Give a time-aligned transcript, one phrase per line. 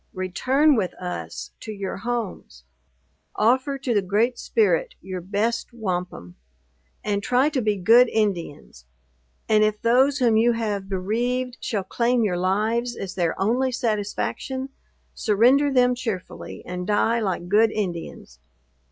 [0.15, 2.63] Return with us to your homes.
[3.35, 6.37] Offer to the Great Spirit your best wampum,
[7.03, 8.87] and try to be good Indians!
[9.47, 14.69] And, if those whom you have bereaved shall claim your lives as their only satisfaction,
[15.13, 18.39] surrender them cheerfully, and die like good Indians.